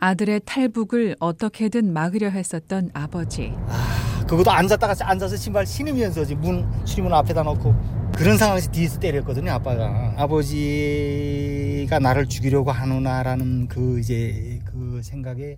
[0.00, 3.52] 아들의 탈북을 어떻게든 막으려 했었던 아버지.
[3.68, 7.74] 아, 그것도 앉았다가 앉아서 신발 신으면서 문 출입문 앞에다 놓고
[8.14, 15.56] 그런 상황에서 뒤에서 때렸거든요 아빠가 아버지가 나를 죽이려고 하누나라는 그 이제 그 생각에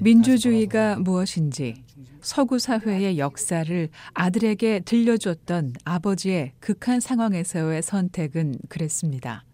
[0.00, 1.84] 민주주의가 무엇인지
[2.20, 9.44] 서구 사회의 역사를 아들에게 들려줬던 아버지의 극한 상황에서의 선택은 그랬습니다.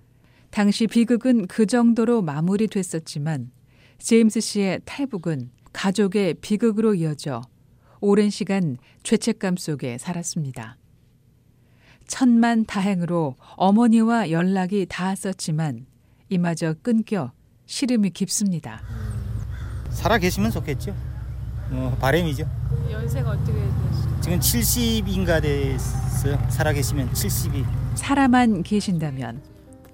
[0.51, 3.51] 당시 비극은 그 정도로 마무리됐었지만
[3.99, 7.43] 제임스 씨의 탈북은 가족의 비극으로 이어져
[8.01, 10.77] 오랜 시간 죄책감 속에 살았습니다.
[12.07, 15.87] 천만 다행으로 어머니와 연락이 닿았었지만
[16.29, 17.33] 이마저 끊겨
[17.67, 18.81] 시름이 깊습니다.
[19.91, 20.95] 살아 계시면 좋겠죠.
[21.71, 22.49] 어, 바램이죠.
[22.91, 24.21] 연세가 어떻게 되시죠?
[24.21, 26.39] 지금 70인가 됐어요.
[26.49, 27.65] 살아 계시면 70이.
[27.97, 29.43] 살아만 계신다면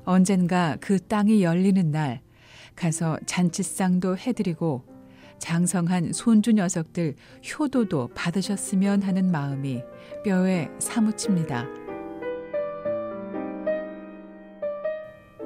[0.04, 2.20] 언젠가 그 땅이 열리는 날
[2.76, 4.84] 가서 잔치상도 해드리고
[5.38, 7.16] 장성한 손주 녀석들
[7.58, 9.82] 효도도 받으셨으면 하는 마음이
[10.24, 11.66] 뼈에 사무칩니다.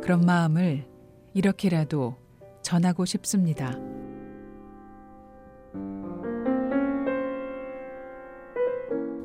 [0.02, 0.86] 그런 마음을
[1.32, 2.16] 이렇게라도
[2.62, 3.72] 전하고 싶습니다.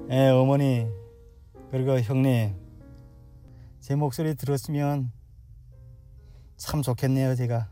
[0.10, 0.88] 예, 어머니
[1.72, 2.54] 그리고 형님
[3.80, 5.12] 제 목소리 들었으면
[6.58, 7.71] 참 좋겠네요 제가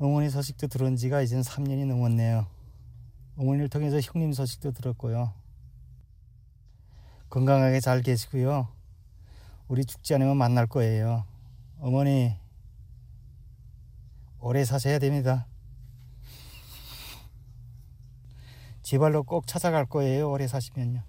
[0.00, 2.46] 어머니 소식도 들은 지가 이젠 3년이 넘었네요
[3.36, 5.32] 어머니를 통해서 형님 소식도 들었고요
[7.28, 8.66] 건강하게 잘 계시고요
[9.68, 11.24] 우리 죽지 않으면 만날 거예요
[11.78, 12.34] 어머니
[14.40, 15.46] 오래 사셔야 됩니다
[18.90, 20.28] 제발로 꼭 찾아갈 거예요.
[20.32, 21.04] 오래 사시면요.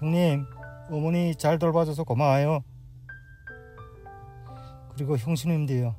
[0.00, 0.44] 형님,
[0.90, 2.62] 어머니 잘 돌봐줘서 고마워요.
[4.92, 5.96] 그리고 형수님도요.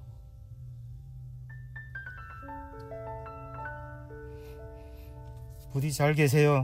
[5.78, 6.60] 부디 잘 계세요.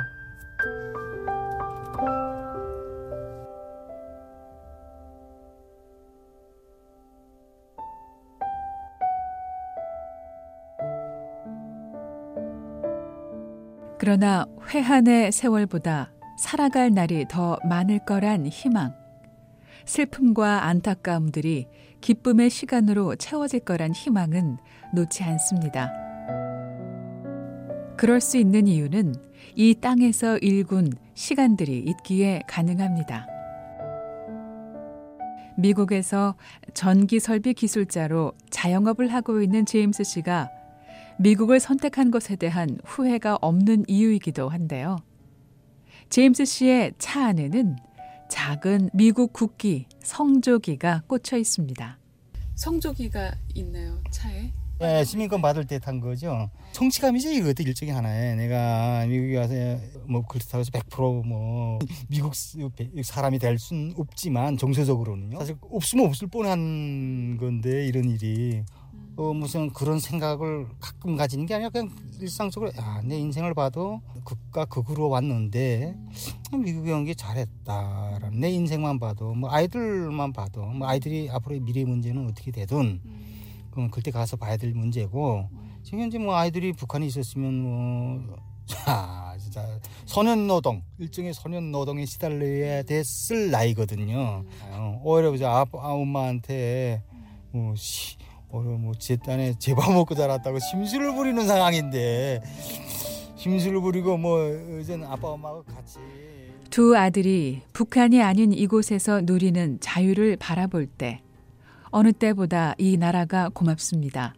[13.99, 18.95] 그러나 회한의 세월보다 살아갈 날이 더 많을 거란 희망.
[19.85, 21.67] 슬픔과 안타까움들이
[22.01, 24.57] 기쁨의 시간으로 채워질 거란 희망은
[24.95, 26.02] 놓지 않습니다.
[27.97, 29.15] 그럴 수 있는 이유는
[29.55, 33.27] 이 땅에서 일군 시간들이 있기에 가능합니다.
[35.57, 36.35] 미국에서
[36.73, 40.49] 전기 설비 기술자로 자영업을 하고 있는 제임스 씨가
[41.19, 44.97] 미국을 선택한 것에 대한 후회가 없는 이유이기도 한데요.
[46.09, 47.75] 제임스 씨의 차 안에는
[48.29, 51.99] 작은 미국 국기 성조기가 꽂혀 있습니다.
[52.55, 54.51] 성조기가 있나요 차에?
[54.83, 56.49] 네, 시민권 받을 때 탄 거죠.
[56.73, 59.53] 성취감이죠 이것도 일종의 하나에 내가 미국에 와서
[60.07, 61.79] 뭐 그렇다고 해서 100%뭐
[62.09, 65.39] 미국 사람이 될 수는 없지만 정서적으로는요.
[65.39, 68.63] 사실 없으면 없을 뻔한 건데 이런 일이
[69.15, 71.89] 어, 무슨 그런 생각을 가끔 가지는 게 아니라 그냥
[72.19, 75.95] 일상적으로 야, 내 인생을 봐도 극과 극으로 왔는데
[76.61, 82.27] 미국에 온 게 잘했다라는 내 인생만 봐도 뭐 아이들만 봐도 뭐 아이들이 앞으로의 미래 문제는
[82.27, 82.99] 어떻게 되든
[83.73, 85.49] 그건 그때 가서 봐야 될 문제고.
[85.81, 92.83] 지금 현재 뭐 아이들이 북한에 있었으면 뭐 자, 진짜 소년 노동 일종의 소년 노동에 시달려야
[92.83, 94.45] 됐을 나이거든요.
[94.69, 97.03] 어, 오히려 이제 아빠 엄마한테
[97.51, 98.15] 뭐 시,
[98.49, 102.41] 오늘 뭐제 딴에 제밥 먹고 자랐다고 심술을 부리는 상황인데.
[103.35, 104.39] 심술을 부리고 뭐
[104.81, 105.97] 이제는 아빠 엄마하고 같이.
[106.69, 111.21] 두 아들이 북한이 아닌 이곳에서 누리는 자유를 바라볼 때
[111.93, 114.33] 어느 때보다 이 나라가 고맙습니다.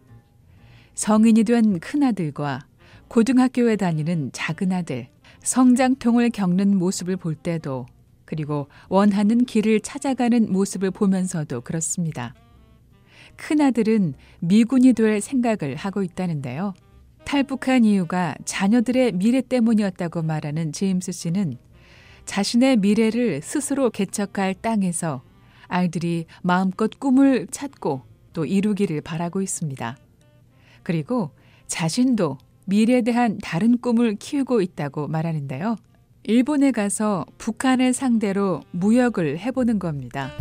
[0.94, 2.60] 성인이 된 큰아들과
[3.08, 5.08] 고등학교에 다니는 작은아들,
[5.42, 7.86] 성장통을 겪는 모습을 볼 때도
[8.26, 12.36] 그리고 원하는 길을 찾아가는 모습을 보면서도 그렇습니다.
[13.38, 16.74] 큰아들은 미군이 될 생각을 하고 있다는데요.
[17.24, 21.58] 탈북한 이유가 자녀들의 미래 때문이었다고 말하는 제임스 씨는
[22.26, 25.22] 자신의 미래를 스스로 개척할 땅에서
[25.68, 28.02] 아이들이 마음껏 꿈을 찾고
[28.34, 29.98] 또 이루기를 바라고 있습니다.
[30.84, 31.32] 그리고
[31.68, 35.78] 자신도 미래에 대한 다른 꿈을 키우고 있다고 말하는데요.
[36.24, 40.32] 일본에 가서 북한을 상대로 무역을 해보는 겁니다.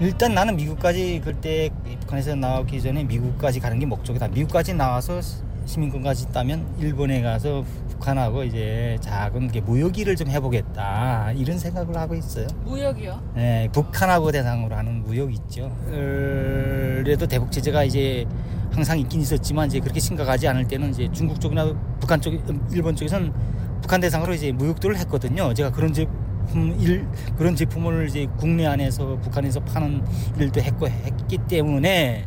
[0.00, 1.70] 일단 나는 미국까지 그때
[2.00, 4.28] 북한에서 나오기 전에 미국까지 가는 게 목적이다.
[4.28, 5.20] 미국까지 나와서
[5.66, 12.46] 시민권까지 따면 일본에 가서 북한하고 이제 작은 게 무역일을 좀 해보겠다 이런 생각을 하고 있어요.
[12.64, 13.32] 무역이요?
[13.34, 15.74] 네, 북한하고 대상으로 하는 무역 있죠.
[15.86, 18.26] 그래도 대북 제재가 이제
[18.72, 22.34] 항상 있긴 있었지만 이제 그렇게 심각하지 않을 때는 이제 중국 쪽이나 북한 쪽,
[22.72, 23.32] 일본 쪽에서는
[23.80, 25.54] 북한 대상으로 이제 무역도를 했거든요.
[25.54, 27.06] 제가 그런 제품 일
[27.36, 30.04] 그런 제품을 이제 국내 안에서 북한에서 파는
[30.38, 32.26] 일도 했고 했기 때문에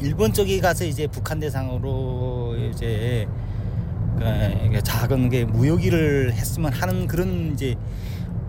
[0.00, 3.26] 일본 쪽에 가서 이제 북한 대상으로 이제
[4.18, 7.74] 그 작은 게 무역일을 했으면 하는 그런 이제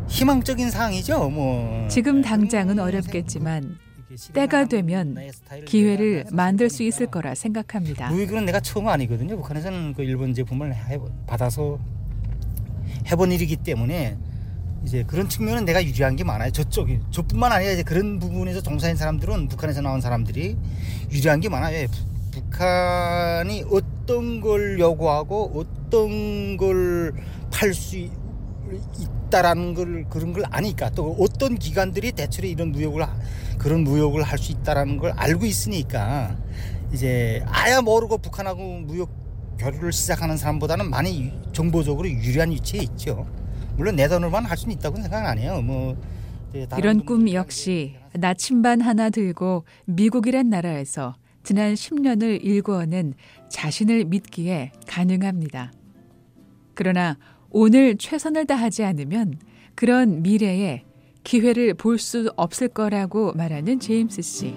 [0.07, 1.29] 희망적인 상황이죠.
[1.29, 3.77] 뭐 지금 당장은 어렵겠지만
[4.33, 5.17] 때가 되면
[5.65, 8.09] 기회를 만들 수 있을 거라 생각합니다.
[8.09, 9.35] 무역은 내가 처음 아니거든요.
[9.35, 11.77] 북한에서는 그 일본 제품을 해, 받아서
[13.07, 14.17] 해본 일이기 때문에
[14.83, 16.51] 이제 그런 측면은 내가 유리한 게 많아요.
[16.51, 20.55] 저쪽이 저뿐만 아니라 이제 그런 부분에서 종사인 사람들은 북한에서 나온 사람들이
[21.11, 21.87] 유리한 게 많아요.
[22.31, 27.13] 북한이 어떤 걸 요구하고 어떤 걸
[27.51, 27.97] 팔 수
[29.27, 33.05] 있다라는 걸 그런 걸 아니까 또 어떤 기관들이 대체로 이런 무역을
[33.57, 36.37] 그런 무역을 할 수 있다라는 걸 알고 있으니까
[36.93, 39.09] 이제 아야 모르고 북한하고 무역
[39.57, 43.25] 교류를 시작하는 사람보다는 많이 정보적으로 유리한 위치에 있죠.
[43.77, 45.61] 물론 내 돈으로만 할 수는 있다고 생각 안 해요.
[45.61, 45.95] 뭐
[46.77, 53.13] 이런 꿈 역시 나침반 하나 들고 미국이란 나라에서 지난 10년을 일구어낸
[53.49, 55.71] 자신을 믿기에 가능합니다.
[56.73, 57.17] 그러나
[57.49, 59.35] 오늘 최선을 다하지 않으면
[59.75, 60.83] 그런 미래에
[61.23, 64.55] 기회를 볼 수 없을 거라고 말하는 제임스 씨.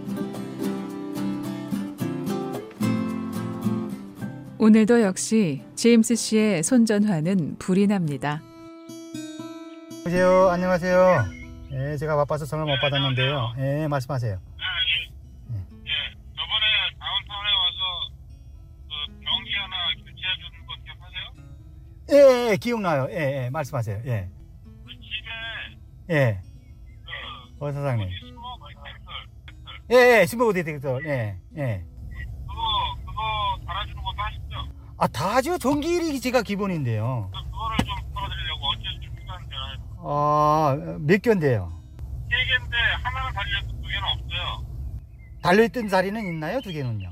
[4.59, 8.43] 오늘도 역시 제임스 씨의 손전화는 불이 납니다.
[10.05, 10.49] 여보세요.
[10.51, 11.25] 안녕하세요.
[11.73, 13.55] 예, 제가 바빠서 전화 못 받았는데요.
[13.59, 14.33] 예, 말씀하세요.
[14.33, 15.55] 예.
[15.55, 16.15] 예.
[16.37, 16.65] 저번에
[16.99, 17.81] 다운타운에 와서
[18.89, 22.47] 그 변기 하나 교체해 주는 거 기억하세요?
[22.49, 23.09] 예, 예, 기억나요.
[23.11, 24.01] 예, 예, 말씀하세요.
[24.07, 24.29] 예,
[24.65, 24.91] 그
[26.09, 26.41] 집에 예.
[27.59, 28.09] 그 어, 사장님.
[28.21, 31.01] smoke detector 예, 예, smoke detector.
[31.05, 31.85] 예, 예.
[32.49, 34.69] 그거 그거 달아주는 것도 하시죠?
[34.99, 35.59] 아, 다 하죠.
[35.59, 37.31] 전기일이 제가 기본인데요.
[37.33, 39.90] 그 그거를 좀 풀어드리려고 언제쯤 시간되나요?
[40.03, 41.71] 아, 몇 갠데요?
[42.31, 44.67] 세 개인데 하나는 달려있고 두 개는 없어요.
[45.43, 46.61] 달려있던 자리는 있나요?
[46.61, 47.11] 두 개는요?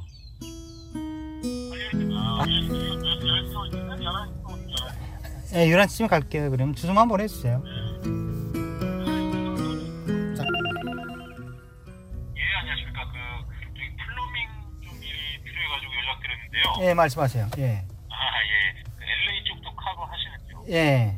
[1.41, 4.99] 달려있는 아, 지금 몇 10시 오시면 11시 오시잖아요.
[5.55, 6.51] 예, 11시쯤에 갈게요.
[6.51, 7.63] 그럼 주소만 보내주세요.
[12.37, 13.13] 예, 안녕하십니까.
[13.13, 13.19] 그
[13.75, 14.49] 저기 플로밍
[14.83, 16.89] 좀 일이 필요해가지고 연락드렸는데요.
[16.89, 17.49] 예, 말씀하세요.
[17.59, 17.85] 예.
[18.11, 18.83] 아, 예.
[18.99, 20.65] 그 LA 쪽도 카고 하시는데요.
[20.71, 21.17] 예.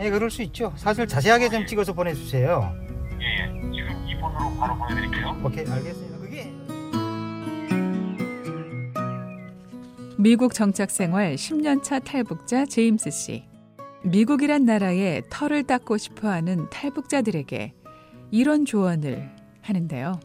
[0.00, 0.72] 예, 그럴 수 있죠.
[0.76, 2.74] 사실 자세하게 좀 찍어서 보내주세요.
[3.20, 3.46] 예, 예.
[3.72, 5.40] 지금 이 번호로 바로 보내드릴게요.
[5.44, 6.18] 오케이, 알겠습니다.
[6.18, 6.52] 그게.
[10.18, 13.44] 미국 정착 생활 10년 차 탈북자 제임스 씨.
[14.02, 17.72] 미국이란 나라에 털을 닦고 싶어 하는 탈북자들에게
[18.30, 19.30] 이런 조언을
[19.62, 20.20] 하는데요.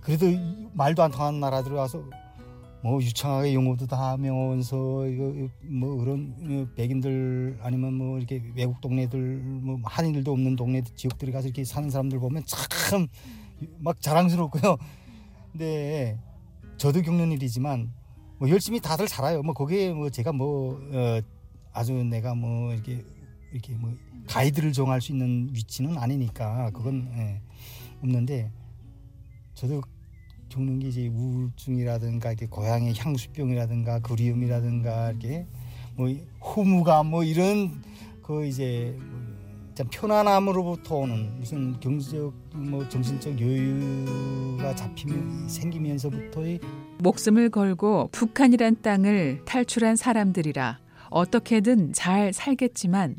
[0.00, 2.02] 그래도 이 말도 안 통하는 나라들 와서
[2.84, 9.18] 뭐 유창하게 영어도 다 하면서 이거 뭐 그런 어, 백인들 아니면 뭐 이렇게 외국 동네들
[9.62, 13.08] 뭐 한인들도 없는 동네 지역들에 가서 이렇게 사는 사람들 보면 참
[13.78, 14.76] 막 자랑스럽고요.
[15.52, 16.18] 근데
[16.76, 17.92] 저도 겪는 일이지만
[18.38, 19.42] 뭐 열심히 다들 살아요.
[19.42, 21.20] 뭐 거기에 뭐 제가 뭐 어,
[21.72, 23.04] 아주 내가 뭐 이렇게
[23.52, 23.94] 이렇게 뭐
[24.26, 27.40] 가이드를 정할 수 있는 위치는 아니니까 그건 예,
[28.02, 28.50] 없는데
[29.54, 29.82] 저도
[30.54, 35.46] 겪는 게 이제 우울증이라든가 이렇게 고향의 향수병이라든가 그리움이라든가 이렇게
[35.96, 36.08] 뭐
[36.40, 37.82] 허무감 뭐 이런
[38.22, 38.96] 그 이제
[39.74, 46.60] 뭐참 편안함으로부터 오는 무슨 경제적 뭐 정신적 여유가 잡히면 생기면서부터의
[47.00, 50.78] 목숨을 걸고 북한이란 땅을 탈출한 사람들이라
[51.10, 53.16] 어떻게든 잘 살겠지만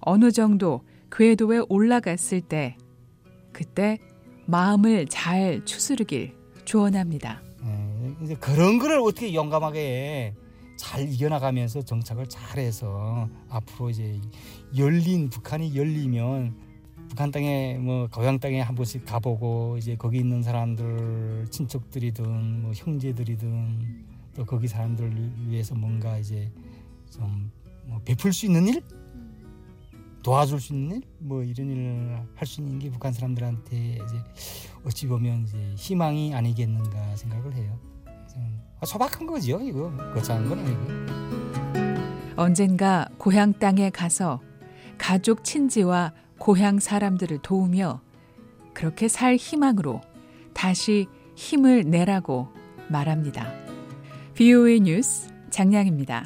[0.00, 2.76] 어느 정도 궤도에 올라갔을 때
[3.52, 3.98] 그때
[4.46, 7.42] 마음을 잘 추스르길 조언합니다.
[7.64, 10.34] 예, 이제 그런 거를 어떻게 용감하게
[10.76, 14.20] 잘 이겨나가면서 정착을 잘해서 앞으로 이제
[14.76, 16.54] 열린 북한이 열리면
[17.08, 24.04] 북한 땅에 뭐 고향 땅에 한 번씩 가보고 이제 거기 있는 사람들 친척들이든 뭐 형제들이든
[24.34, 26.50] 또 거기 사람들을 위해서 뭔가 이제
[27.10, 28.82] 좀 뭐 베풀 수 있는 일
[30.24, 34.24] 도와줄 수 있는 일뭐 이런 일을 할 수 있는 게 북한 사람들한테 이제
[34.84, 37.78] 어찌 보면 이제 희망이 아니겠는가 생각을 해요.
[38.32, 42.34] 좀 소박한 거죠 이거 거창한 건 아니고.
[42.36, 44.40] 언젠가 고향 땅에 가서
[44.98, 48.00] 가족 친지와 고향 사람들을 도우며
[48.72, 50.00] 그렇게 살 희망으로
[50.52, 52.48] 다시 힘을 내라고
[52.88, 53.46] 말합니다.
[54.34, 56.22] BOA 뉴스 장량입니다.